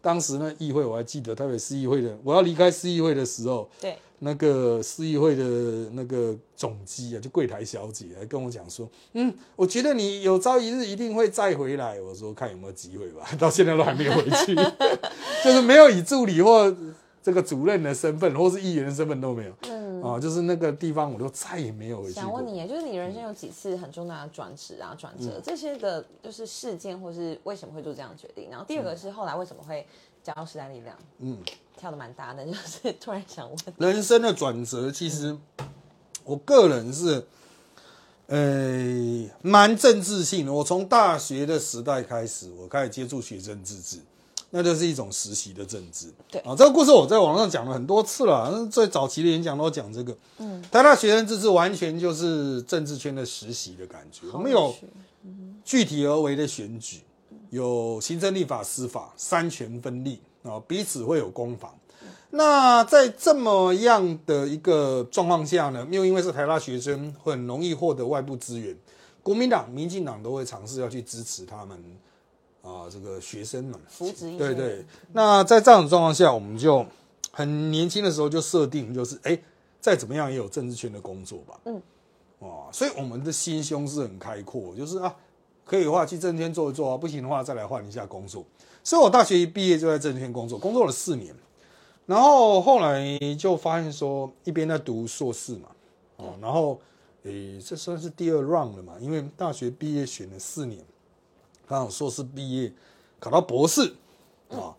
[0.00, 3.96] 当时呢，议会我还记得台北市议会的，我要离开市议会的时候，对。
[4.22, 5.44] 那个市议会的
[5.92, 12.00] 那个总机啊，就柜台小姐来跟我讲说，嗯，我觉得你有朝一日一定会再回来。
[12.00, 14.54] 我说看有没有机会吧， 到现在都还没有回去，
[15.44, 16.74] 就是没有以助理或
[17.22, 19.52] 这个主任的身份，或是议员的身份都没有。
[19.68, 22.12] 嗯，啊，就是那个地方我都再也没有回去。
[22.12, 28.48] 想问你，就是你人生有几次很重大的转职啊、转折这些的，就是事件，或是为什么会做这样的决定？
[28.50, 29.86] 然后第二个是后来为什么会
[30.22, 30.96] 加入时代力量？
[31.18, 31.38] 嗯。
[31.76, 35.34] 跳的蛮大的， 就是突然想问，人生的转折，其实
[36.24, 37.26] 我个人是，
[38.26, 40.52] 呃，蛮政治性的。
[40.52, 43.98] 我从大学的时代开始，我开始接触学生自治，
[44.50, 46.12] 那就是一种实习的政治。
[46.30, 50.14] 对啊，这个故事我在网上讲了很多次了，最早期的演讲都讲这个。
[50.36, 54.26] 嗯，台大学生自治完全就是政治圈的实习的感觉。
[54.34, 54.74] 我们有
[55.64, 57.00] 具体而为的选举，
[57.50, 60.20] 有行政、立法、司法三权分立。
[60.42, 61.70] 啊，彼此会有攻防。
[62.30, 68.74] 那在这么样的一个状况下呢，又因为是台大学生，很容易获得外部资源，
[69.22, 71.78] 国民党、民进党都会尝试要去支持他们
[72.62, 74.82] 啊这个学生们，扶植对对。
[75.12, 76.86] 那在这样的状况下，我们就
[77.30, 79.38] 很年轻的时候就设定，就是哎，
[79.78, 81.60] 再怎么样也有政治圈的工作吧。
[81.66, 81.82] 嗯。
[82.38, 85.14] 哦，所以我们的心胸是很开阔，就是啊，
[85.70, 88.44] 可以的话去政圈做一做啊，不行的话再来换一下工作。
[88.82, 91.32] 所以我大学一毕业就在政圈工作，工作了四年，
[92.06, 95.68] 然后后来就发现说，一边在读硕士嘛，
[96.16, 96.80] 哦，然后
[97.22, 100.84] 诶，这算是第二 round 了嘛，因为大学毕业选了四年，
[101.68, 102.72] 刚好硕士毕业
[103.20, 103.94] 考到博士
[104.48, 104.74] 啊。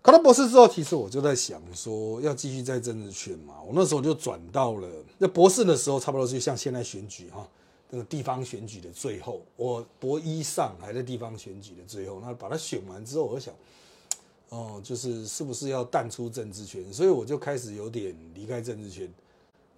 [0.00, 3.54] 考到博士之后，其实我就在想说，要继续在政治圈嘛。
[3.66, 7.44] 我那时候就转到了那博士的时候，差不多就像现在选举哈，
[7.90, 13.54] 那个地方选举的最后，我博一上还在地方选举的最后，那把它选完之后，我就想，
[14.50, 16.92] 哦，就是是不是要淡出政治圈？
[16.92, 19.12] 所以我就开始有点离开政治圈，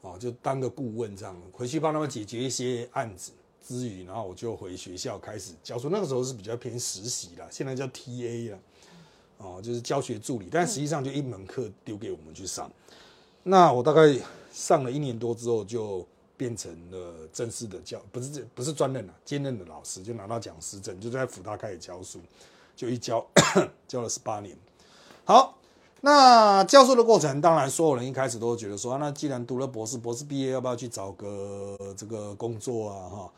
[0.01, 3.33] 哦，就当个顾问这样，回去帮他们解决一些案子
[3.67, 5.89] 之余，然后我就回学校开始教书。
[5.89, 8.59] 那个时候是比较偏实习啦，现在叫 TA 了。
[9.43, 12.71] 哦，就是教学助理，但实际上就一门课丢给我们去上。
[13.43, 14.15] 那我大概
[14.53, 16.07] 上了一年多之后，就
[16.41, 22.19] 变成了正式的教，不是不是专任了，兼任的老师，就拿到讲师证，就在辅大开始教书，
[22.75, 23.23] 就一教
[23.87, 24.57] 教了十八年。
[25.27, 25.59] 好，
[26.01, 33.09] 那教授的过程，当然所有人一开始都觉得说，那既然读了博士，博士毕业要不要去找个这个工作啊？
[33.11, 33.33] 哈，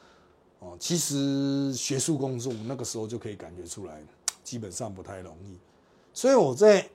[0.61, 4.01] 哦，其实学术工作那个时候就可以感觉出来，
[4.45, 5.59] 基本上不太容易。
[6.15, 6.89] 所以我在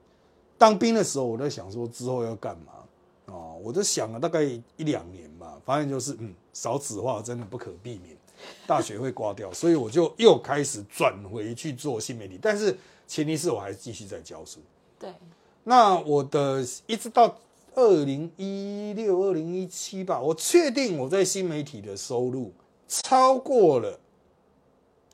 [0.56, 3.52] 当兵的时候，我在想说之后要干嘛啊？
[3.62, 5.29] 我就想了大概一两年，
[5.64, 8.16] 发现就是嗯，少子化真的不可避免，
[8.66, 14.60] 大学会挂掉，所以我就又开始转回去做新媒体，但是前提是我还是继续在教书。
[14.98, 15.12] 对。
[15.64, 17.36] 那我的一直到
[17.74, 22.52] 二零一六、二零一七吧，我确定我在新媒体的收入
[22.88, 23.98] 超过了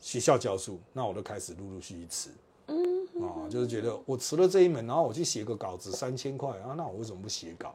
[0.00, 2.30] 学校教书，那我就开始陆陆续续辞。
[3.20, 7.74] 啊，就是觉得我辞了这一门，然后我去写个稿子三千块啊，那我为什么不写稿？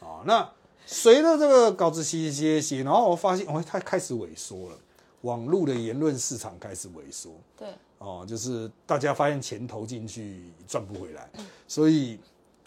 [0.00, 0.48] 啊，那
[0.86, 4.78] 随着这个稿子写写写，然后我发现，哦，它开始萎缩了，
[5.22, 7.32] 网络的言论市场开始萎缩。
[7.56, 7.68] 对，
[7.98, 11.28] 哦，就是大家发现钱投进去赚不回来，
[11.66, 12.18] 所以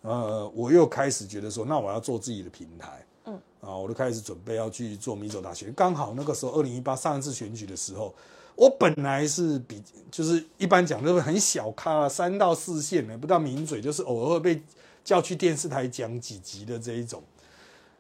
[0.01, 3.05] 呃，我又开始觉得说，那我要做自己的平台。
[3.25, 8.13] 嗯，啊，我就开始准备要去做米走大学，刚好那个时候二零一八上一次选举的时候。
[8.55, 14.61] 我本来是比就是一般讲就是很小咖，三到四线的，不到名嘴，就是偶尔会被
[15.01, 17.23] 叫去电视台讲几集的这一种。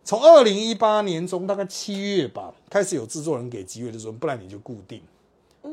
[0.03, 5.01] 从二零一八年中大概七月吧，开始有制作人给机会的时候，不然你就固定。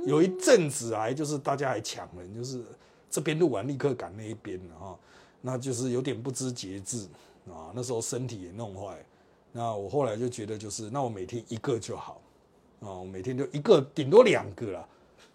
[0.04, 2.62] 有一阵子还就是大家还抢人，就是
[3.10, 4.98] 这边录完立刻赶那一边了哈，
[5.40, 7.06] 那就是有点不知节制
[7.48, 7.72] 啊。
[7.74, 9.04] 那时候身体也弄坏，
[9.52, 12.20] 那我后来就觉得就是那我每天一个就好。
[12.80, 14.88] 我，每天就一个，顶多两个了，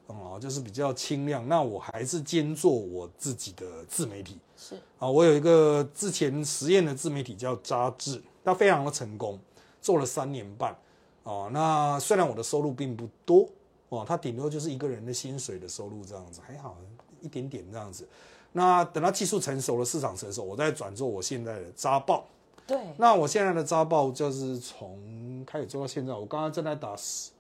[0.08, 1.46] 哦，就是比较轻量。
[1.50, 4.38] 那我还是兼做我自己的自媒体。
[4.56, 9.40] 是啊，我有一个之前实验的自媒体叫扎智，它非常的成功，
[9.82, 10.76] 做了三年半。
[11.24, 13.48] 哦，那虽然我的收入并不多，
[13.90, 16.76] 哦，他顶多就是一个人的薪水的收入这样子，还好
[17.22, 18.08] 一点点这样子。
[18.54, 22.26] 那等到技术成熟了，市场成熟，我再转做我现在的扎报。
[22.66, 27.32] 对，那我现在的扎报就是从开始做到现在，我刚刚正在打四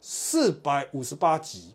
[0.00, 1.74] 四百五十八集，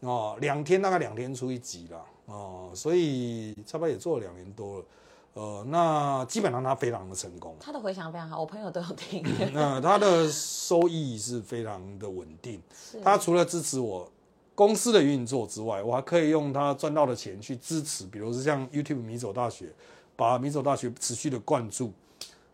[0.00, 4.84] 哦，两天大概两天出一集了，哦，所以差不多也做了两年多了，
[5.34, 12.60] 呃，那基本上它非常的成功，它的回响非常好，我朋友都有听， 那它的收益是非常的稳定，
[13.02, 14.10] 它除了支持我
[14.54, 19.72] 公司的运作之外，我还可以用它赚到的钱去支持，比如说像 YouTube 米走大学，
[20.16, 21.92] 把米走大学持续的灌注。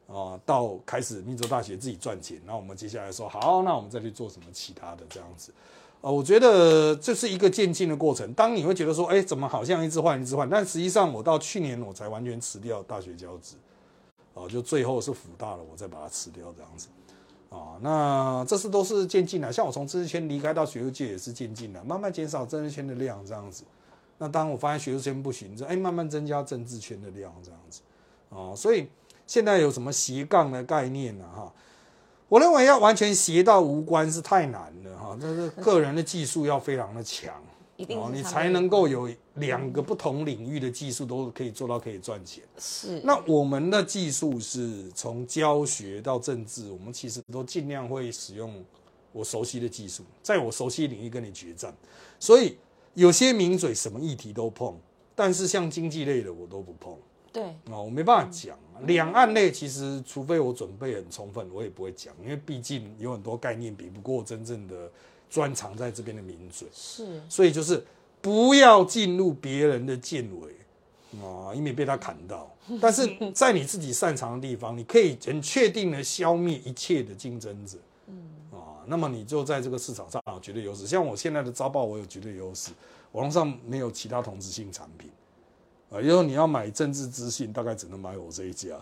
[0.07, 5.53] 啊，到开始密州大学自己赚钱，那我们接下来说好，那我们再去做什么其他的这样子，
[6.07, 8.33] 啊，我觉得这是一个渐进的过程。
[8.35, 13.57] 当你会觉得说，哎，怎么好像一直换一直换，但实际上我到去年我才完全辞掉大学教职，
[14.33, 16.87] 啊，就最后是辅大了，我再把它辞掉这样子，
[17.51, 19.53] 啊，那这是都是渐进的。
[19.53, 23.65] 像我从知识圈离开到学术界也是渐进的，慢慢减少政治圈的量这样子。
[24.19, 27.81] 那当我发现学术圈不行，就哎，慢慢增加政治圈的量这样子，
[28.29, 28.87] 哦，所以。
[29.29, 31.25] 现在有什么斜杠的概念呢？
[31.35, 31.53] 哈，
[32.29, 35.17] 我认为要完全斜到无关是太难了哈。
[35.21, 37.33] 这是个人的技术要非常的强，
[37.91, 42.43] 哦，你才能够有两个不同领域的技术都可以做到可以赚钱。
[42.59, 43.01] 是。
[43.05, 48.65] 那我们的技术是从教学到政治，我们其实都尽量会使用
[49.13, 51.73] 我熟悉的技术，在我熟悉的领域跟你决战。
[52.19, 52.57] 所以
[52.95, 54.75] 有些名嘴什么议题都碰，
[55.15, 56.99] 但是像经济类的我都不碰。
[57.33, 57.45] 对。
[57.71, 58.59] 哦，我没办法讲。
[58.83, 64.91] 两岸类其实，除非我准备很充分，我也不会讲，因为毕竟有很多概念比不过真正的
[65.31, 66.69] 专长在这边的名嘴。
[66.73, 67.85] 是，所以就是
[68.21, 70.51] 不要进入别人的剑尾
[71.21, 72.53] 啊，以免被他砍到。
[72.81, 77.79] 但是在你自己擅长的地方，你可以很确定的消灭一切的竞争者。
[78.09, 78.15] 嗯
[78.53, 80.87] 啊，那么你就在这个市场上有绝对优势。
[80.87, 82.73] 像我现在的招报，我有绝对优势，
[83.13, 85.09] 网络上没有其他同质性产品
[85.91, 86.01] 啊。
[86.01, 88.77] 以后你要买政治资讯，大概只能买我这一家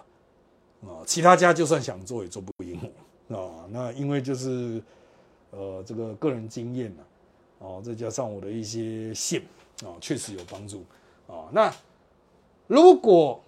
[0.82, 2.80] 啊，其他家就算想做也做不赢
[3.28, 3.66] 我啊。
[3.70, 4.82] 那因为就是
[5.50, 7.02] 呃这个个人经验呢，
[7.58, 9.42] 哦，再加上我的一些线
[9.82, 10.84] 啊，确实有帮助
[11.26, 11.48] 啊。
[11.52, 11.72] 那
[12.66, 13.40] 如果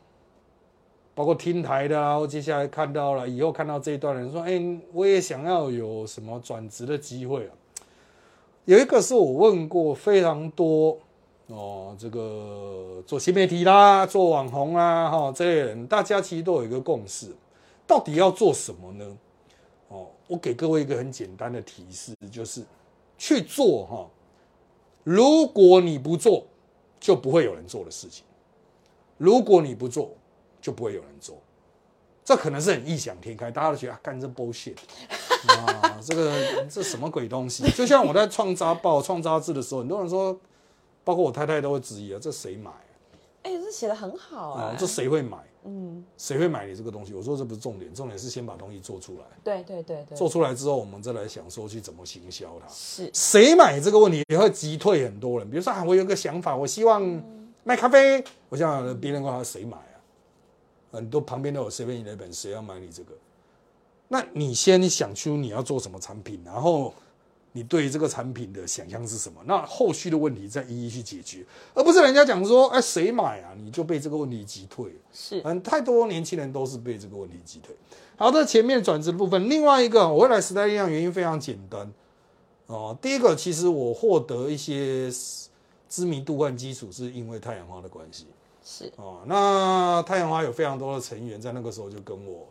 [1.14, 4.61] 包括听台的啊，我接下来看到了，以后看到这一段人说：“哎，
[4.92, 7.55] 我也想要有什么转职的机会啊。”
[8.66, 10.99] 有一个是我问过非常多
[11.49, 17.35] 哦，这个做新媒体啦、做网红啦，哈，这些人，大家其实都有一个共识，
[17.87, 19.17] 到底要做什么呢？
[19.89, 22.65] 哦，我给各位一个很简单的提示，就是
[23.17, 24.09] 去做哈。
[25.05, 26.45] 如果你不做，
[26.99, 28.25] 就不会有人做的事情。
[29.17, 30.11] 如果你不做，
[30.61, 31.39] 就不会有人做，
[32.25, 34.75] 这可能是很异想天开，大家都觉得干这 bullshit
[35.47, 37.63] 啊，这个这什么鬼东西？
[37.71, 40.37] 就像我在创杂报、创杂志的时候，很多人说，
[41.07, 42.69] 包括我太太都会质疑啊，这谁买？
[43.45, 45.38] 哎，这写的很好啊，这谁会买？
[45.62, 47.14] 嗯，谁会买你这个东西？
[47.14, 49.25] 我说这不是重点，重点是先把东西做出来。
[49.45, 52.66] 对对对对，做出来之后，我们再来想说去怎么行销它。
[52.66, 55.49] 是谁买这个问题也会击退很多人。
[55.49, 57.01] 比如说啊，我有个想法，我希望
[57.62, 59.95] 卖咖啡，我想别人问他谁买啊。
[60.90, 63.14] 很多旁边都有 seven eleven，谁要买你这个？
[64.09, 66.92] 那你先想出你要做什么产品，然后
[67.57, 69.40] 你对于这个产品的想象是什么？
[69.47, 71.42] 那后续的问题再一一去解决，
[71.73, 73.55] 而不是人家讲说，哎，谁买啊？
[73.57, 74.95] 你就被这个问题击退。
[75.11, 77.75] 是，嗯，太多年轻人都是被这个问题击退。
[78.19, 81.90] 好的，前面转职的部分，另外一个我会来时代力量原因非常简单
[82.66, 82.95] 哦。
[83.01, 85.11] 第一个，其实我获得一些
[85.88, 88.27] 知名度和基础，是因为太阳花的关系。
[88.62, 92.47] 是哦，那太阳花有非常多的成员，在那个时候就跟我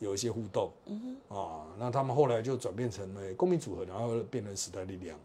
[0.00, 5.16] 有一些互动，嗯，啊，那他们后来就转变成了公民组合，然后变成时代力量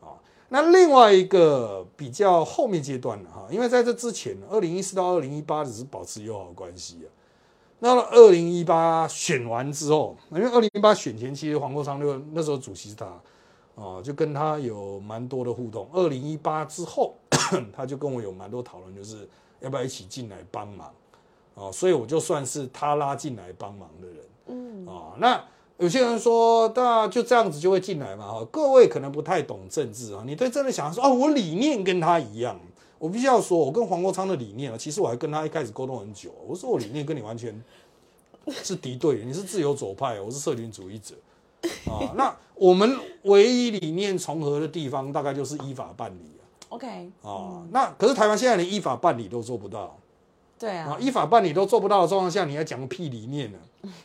[0.00, 0.14] 啊。
[0.48, 7.08] 那另外一个比较后面阶段的哈，因为在这之前，二零一四到二零一八只是保持友好关系啊。
[7.80, 13.06] 那二零一八选完之后，因为二零一八选前其实黄国昌就那时候主席是他，
[13.74, 15.88] 啊，就跟他有蛮多的互动。
[15.92, 17.14] 二零一八之后，
[17.72, 19.28] 他就跟我有蛮多讨论，就是。
[19.62, 20.90] 要不要一起进来帮忙？
[21.54, 24.16] 哦，所以我就算是他拉进来帮忙的人。
[24.46, 25.44] 嗯，啊，那
[25.78, 28.26] 有些人说，那就这样子就会进来嘛？
[28.26, 30.22] 哈，各位可能不太懂政治啊。
[30.26, 32.58] 你对政治想说，哦，我理念跟他一样。
[32.98, 36.30] 我必须要说，我跟黄国昌的理念啊，其实我还跟他一开始沟通很久。
[36.46, 37.58] 我说我理念跟你完全
[38.62, 41.14] 是敌对，你是自由左派，我是社群主义者。
[41.90, 46.30] 啊，那我们唯一理念重合的地方，大概就是依法办理。
[46.68, 49.98] OK，啊，那可是台湾现在连依法办理都做不到，
[50.60, 53.58] 对啊，依法办理都做不到的状况下，你还讲个屁理念呢？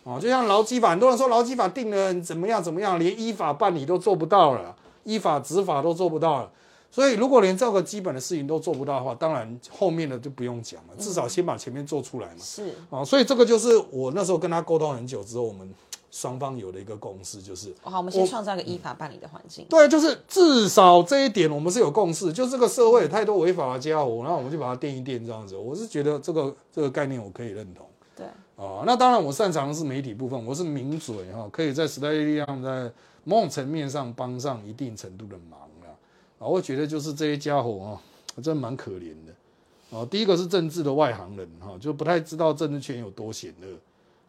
[0.06, 6.52] 哦，就像劳基法，很多人说劳基法定了怎么样怎么样，连依法办理都做不到了，依法执法都做不到了。
[6.90, 12.40] 所以如果连这个基本的事情都做不到的话，当然后面的就不用讲了，至少先把前面做出来嘛。
[12.40, 15.70] 是啊，所以这个就是我那时候跟他沟通很久之后，我们。
[16.16, 19.66] 双方有的一个共识就是，好，我们先创造一个依法办理的环境。
[19.70, 22.32] 对，就是至少这一点我们是有共识。
[22.32, 25.58] 就这个社会有太多违法的家伙，然后我们就把它垫一垫这样子。
[25.58, 27.86] 我是觉得这个这个概念我可以认同。
[28.16, 28.26] 对，
[28.56, 32.90] 啊，那当然我擅长的是媒体部分，我是名嘴哈，可以在时代力量在
[33.26, 35.92] 某种层面上帮上一定程度的忙啊。
[36.40, 38.02] 啊，我觉得就是这些家伙啊，
[38.42, 39.98] 真的蛮可怜的。
[39.98, 43.68] 啊，第一个是政治的外行人哈，就不太知道政治圈有多险恶。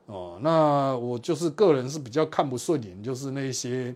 [0.07, 3.95] 哦，那我就是个人是比较看不顺眼，就是那些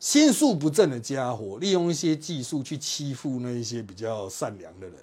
[0.00, 4.96] 心术不正的家伙，利用一些技术去欺负那一些比较善良的人。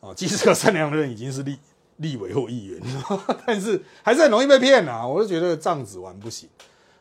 [0.00, 1.58] 啊，其实这个善良的人已经是立
[1.96, 2.80] 立委或议员，
[3.46, 5.06] 但是还是很容易被骗啊！
[5.06, 6.48] 我就觉得这样子玩不行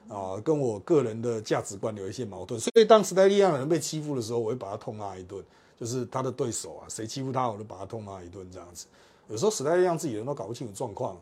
[0.08, 2.60] 啊，跟我个人的价值观有一些矛盾。
[2.60, 5.44] 所以当时代力量的人被欺负的时候，我会把他痛骂一顿，
[5.80, 8.88] 就是他的对手啊，谁欺负他，我就把他痛骂一顿这样子。
[9.28, 11.18] 有时候时代力量自己人都搞不清楚状况。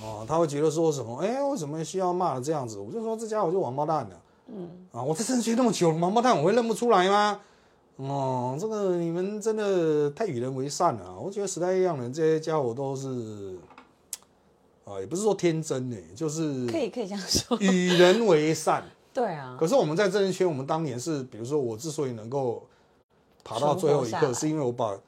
[0.00, 1.16] 哦，他会觉得说什么？
[1.18, 2.78] 哎，为什么需要骂这样子？
[2.78, 4.22] 我就说这家伙就王八蛋了。
[4.46, 7.40] 嗯，啊，我在政治圈那么久，王八蛋我会认不出来吗？
[7.96, 11.16] 哦，这个你们真的太与人为善了。
[11.18, 13.56] 我觉得时代一样人这些家伙都是，
[14.84, 18.82] 啊，也不是说天真呢，就是可以可以这样说，与人为善。
[19.12, 19.56] 对啊。
[19.60, 22.66] 可是我们在政治圈，我们当年是，比如说我之所以能够
[23.44, 24.98] 爬到最后一刻，是因为我把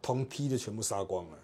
[0.00, 1.38] 同梯的全部杀光了。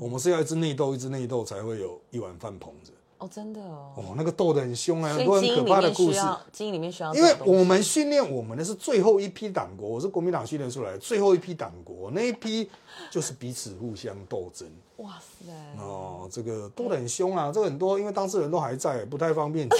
[0.00, 2.92] 我们是要一只内斗，一只内斗才会有一碗饭捧着。
[3.18, 6.20] 哦，真的哦，哦，那个斗得很凶啊，很多很可怕的故事。
[6.52, 12.70] 基因里面需要，因为我们训练我们的是最后一批党国，我是国民党训练出来最后一批党国，那一批
[13.10, 14.68] 就是彼此互相斗争。
[14.98, 15.52] 哇塞！
[15.82, 19.78] 哦，这个斗得很凶啊，这个很多，因为当事人都还在，不太方便讲。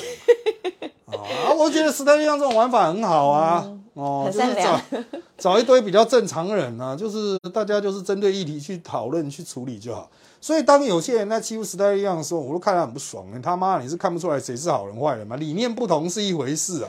[1.06, 4.80] 啊，我觉得时代力量这种玩法很好啊，哦，就是找
[5.36, 10.08] 找一堆比较正常人啊，就是大家就是针对议题去讨论去处理就好。
[10.40, 13.26] 所以当有些人在欺负时代力量的时候，我都看他很不爽。
[13.34, 15.34] 你他妈你是看不出来谁是好人坏人吗？
[15.34, 16.88] 理念不同是一回事啊，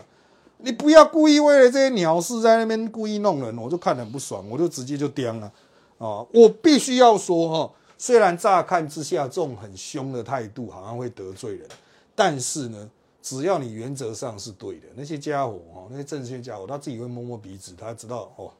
[0.60, 5.51] 你不要故意为了这些鸟事在那边故意弄人，我就看得很不爽，我就直接就颠了。
[5.97, 11.68] 啊，我必须要说哈，虽然乍看之下这种很凶的态度好像会得罪人，
[12.14, 12.88] 但是呢。
[13.22, 18.51] 只要你原则上是对的，那些家伙哦，那些政治圈家伙，他自己会摸摸鼻子，他知道哦，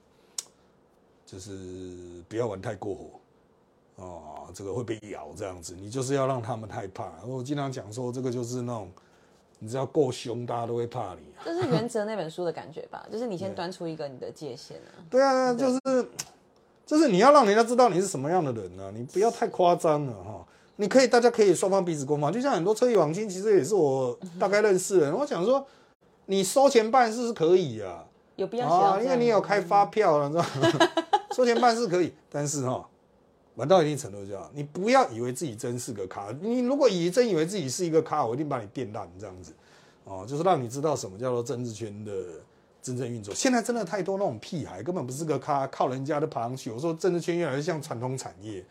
[1.26, 3.06] 就是不要玩太过火
[3.96, 5.76] 哦，这个会被咬这样子。
[5.76, 7.12] 你就是要让他们害怕。
[7.26, 8.92] 我经常讲说，这个就是那种，
[9.60, 11.22] 你只要够凶，大家都会怕你。
[11.44, 13.08] 这是原则那本书的感觉吧？
[13.12, 14.92] 就是你先端出一个你的界限啊。
[15.10, 16.10] 对啊，就是，
[16.86, 18.92] 就是你要让人家知道你是什么样的人呢？
[18.94, 20.46] 你不要太夸张了哈。
[20.82, 25.14] 你可以，大家可以双方彼此攻防，就像很多车艺网金，其实也是我大概认识的人。
[25.14, 25.66] 我想说，
[26.28, 28.06] 你收钱办事是可以啊，
[28.38, 30.90] 有必要啊，因为你有开发票了，知道吗？
[31.36, 32.88] 收钱办事可以，但是哈，
[33.56, 36.34] 玩到一定程度就好，你不要以为自己真是个咖。
[36.40, 39.52] 你如果以真以为自己是一个咖，我一定把你电烂这样子
[40.06, 42.14] 哦，就是让你知道什么叫做政治圈的
[42.82, 43.36] 真正运作。
[43.36, 46.72] 现在真的太多那种屁孩，根本不是个咖，靠人家的爬上去。
[46.72, 48.64] 我说政治圈越来越像传统产业。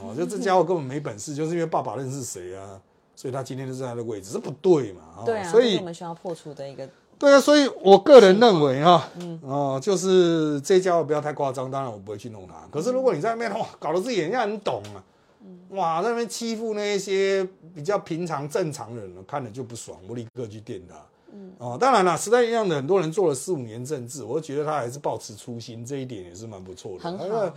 [0.00, 2.80] 哦，就这家伙根本没本事，就是因为爸爸认识谁啊，
[3.14, 5.22] 所以他今天就在他的位置，这不对嘛？
[5.24, 6.88] 对啊，所以我们需要破除的一个。
[7.18, 12.54] 对啊，所以我个人认为哈，嗯，哦，就是这家伙不要太夸张，当然我不会去弄他。
[12.70, 15.04] 可是如果你在那边哇，搞得自己人家很懂啊，
[15.70, 20.94] 哇，在那边欺负那些比较平常正常人，看着就不爽，我立刻去电他。
[21.32, 27.54] 嗯，哦，当然了，时代一样的很多人做了四五年政治，我觉得他还是保持初心，这一点也是蛮不错的，很好。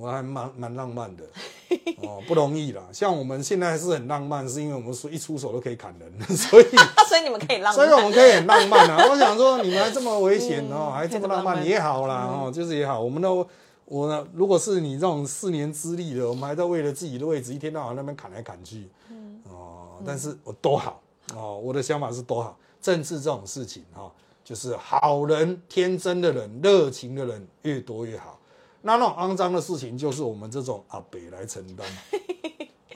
[0.00, 1.24] 我还蛮蛮浪漫的
[2.02, 2.82] 哦，不容易啦。
[2.90, 6.64] 像我们现在是很浪漫，是因为我们说一出手都可以砍人， 所以
[7.06, 9.06] 所以你们可以浪漫，所以我们可以很浪漫啊。
[9.10, 12.98] 我想说，你们还这么危险哦，还这么浪漫也好啦哦，就是也好。
[12.98, 13.46] 我们都
[13.84, 21.02] 我呢，如果是你这种四年资历的，我们还在为了自己的位置一天到晚那边砍来砍去，嗯哦，但是我多好
[21.36, 22.56] 哦，我的想法是多好。
[22.80, 24.10] 政治这种事情哈，
[24.42, 28.38] 就是好人、天真的人、热情的人越多越好。
[28.82, 31.86] 那那种肮脏的事情，就是我们这种阿北来承担。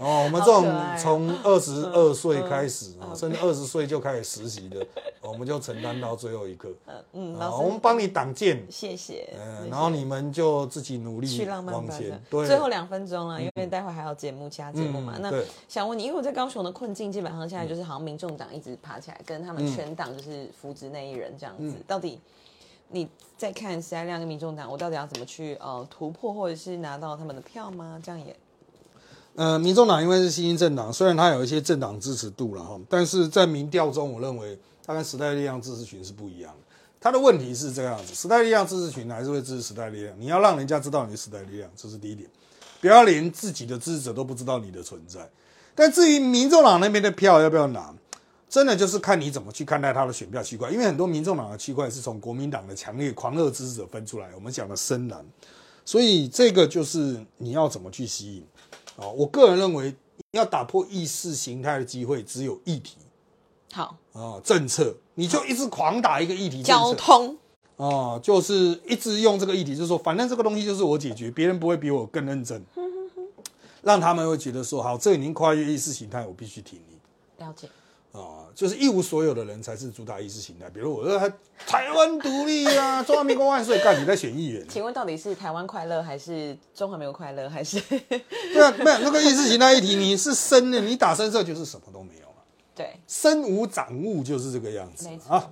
[0.00, 0.64] 哦，我们这种
[0.98, 4.84] 从二十二岁开始啊，甚至二十岁就开始实习的，
[5.22, 6.68] 我们就承担到最后一刻。
[6.88, 9.32] 嗯嗯，我们帮你挡箭，谢谢。
[9.38, 12.20] 嗯，然后你们就自己努力往前。
[12.28, 15.16] 对，最后两分钟了，因为待会还有节目，其他节目嘛。
[15.20, 15.32] 那
[15.68, 22.18] 想问你，因为我在高雄的困境，基本上现在就是好像民众党一直爬起来，跟他们全党就是扶植那一人这样子，到底？
[22.94, 28.00] 你在看时代量跟民众党，我到底要怎么去呃突破，或者是拿到他们的票吗？
[28.00, 28.36] 这样也，
[29.34, 36.58] 呃，民众党因为是新兴政党，虽然它有一些政党支持度了哈，但是在民调中，我认为它跟时代力量支持群是不一样的。
[37.00, 42.30] 它的问题是这样子，时代力量支持群还是会支持时代力量，你要让人家知道你是时代力量，这是第一点，
[42.80, 45.28] 不要连自己的支持者都不知道你的存在。
[45.74, 47.92] 但至于民众党那边的票要不要拿？
[48.48, 55.24] 真的就是看你怎么去看待他的选票区块，因为很多民众党的区块是从国民党的强烈狂热支持者分出来，我们讲的深蓝，
[55.84, 58.46] 所以这个就是你要怎么去吸引
[58.96, 59.08] 啊？
[59.08, 59.92] 我个人认为，
[60.30, 62.96] 要打破意识形态的机会只有议题，
[63.72, 67.36] 好啊，政策你就一直狂打一个议题，交通
[67.76, 72.64] 啊，就是一直用这个议题，就是说反正这个东西就是我解决，别人不会比我更认真，
[73.82, 77.68] 让他们会觉得说好，这已经跨越意识形态，我必须挺你，了解。
[78.14, 80.70] 啊，就是一无所有的人才是主打意识形态。
[80.70, 81.18] 比如我说
[81.66, 84.64] 台湾独立啊，中华民国万岁，干你在选议员？
[84.68, 87.50] 请问到底是台湾快乐还是中华民国快乐？
[87.50, 92.34] 还是对啊，没有那个意识形态议题，你是深的，你打深色就是什么都没有了。
[92.72, 95.50] 对，身无长物就是这个样子啊。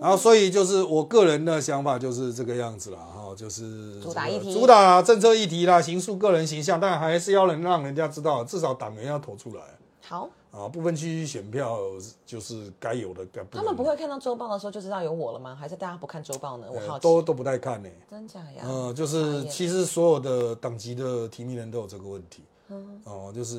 [0.00, 9.62] 然后所以就是我个人的想法就是这个样子了哈，就是主打议题、主打政策议题啦，形塑个人形象，但还是要能让人家知道，至少党员要投出来。
[10.02, 10.30] 好。
[10.54, 11.80] 啊，部分区选票
[12.24, 13.26] 就是该有的。
[13.50, 15.52] 他们不会看到周报的时候就知道有我了吗？
[15.56, 16.68] 还是大家不看周报呢？
[16.70, 17.88] 我好都都不太看呢。
[18.08, 18.62] 真假呀？
[18.64, 22.44] 嗯，就是其实所有的党籍的提名人都有这个问题。
[22.68, 23.56] 嗯，哦，就是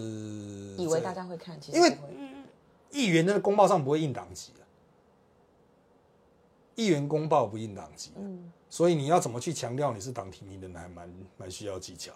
[0.77, 1.97] 以为大家会看，其实因为
[2.91, 4.63] 议员的公报上不会印党籍啊，
[6.75, 12.13] 议员公报不印党籍，嗯，所以你要怎么去强调你是党提名人，还蛮蛮需要技巧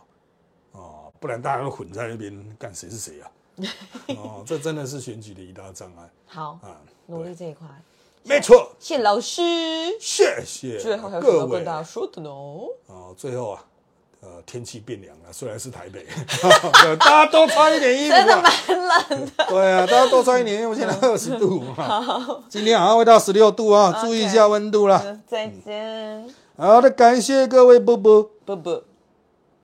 [0.72, 3.30] 哦，不然大家都混在那边干谁是谁啊？
[4.18, 6.10] 哦，这真的是选举的一大障碍。
[6.26, 7.68] 好啊，努力这一块，
[8.24, 8.72] 没错。
[8.80, 9.42] 谢老师，
[10.00, 10.78] 谢谢。
[10.80, 12.30] 最后还有什么跟大家说的呢？
[12.30, 13.66] 哦，最后啊。
[14.22, 16.06] 呃，天气变凉了，虽然是台北，
[17.00, 19.46] 大家多穿一点衣服，真的蛮冷的。
[19.48, 22.44] 对啊，大家多穿一点，因为现在二十度嘛。
[22.50, 25.02] 今天好像会到十六度啊，注意一下温度啦。
[25.26, 26.30] 再见。
[26.58, 28.84] 好的，感谢各位，啵啵啵啵。